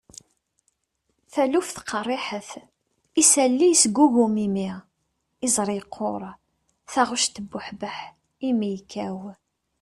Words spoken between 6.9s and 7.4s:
taɣect